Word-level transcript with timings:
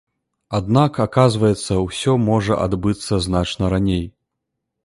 Аднак, 0.59 0.91
аказваецца, 1.05 1.77
усё 1.89 2.15
можа 2.31 2.57
адбыцца 2.65 3.21
значна 3.27 3.73
раней. 3.75 4.05